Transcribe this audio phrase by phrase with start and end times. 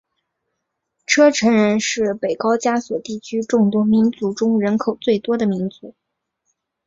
[1.05, 5.93] 车臣人是北高加索地区众多民族中人口最多的民族。